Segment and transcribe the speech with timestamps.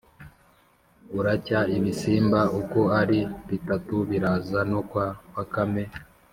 [1.13, 3.19] buracya ibisimba uko ari
[3.49, 5.83] bitatu biraza no kwa bakame.